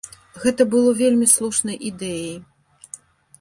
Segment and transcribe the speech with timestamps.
[0.45, 2.33] Гэта было вельмі слушнай ідэяй.